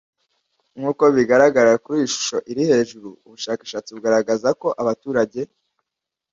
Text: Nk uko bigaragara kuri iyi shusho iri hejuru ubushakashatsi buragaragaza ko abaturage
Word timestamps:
Nk 0.77 0.85
uko 0.91 1.03
bigaragara 1.15 1.71
kuri 1.83 1.97
iyi 1.99 2.11
shusho 2.13 2.37
iri 2.51 2.63
hejuru 2.71 3.07
ubushakashatsi 3.25 3.89
buragaragaza 3.95 4.49
ko 4.61 4.67
abaturage 4.81 5.39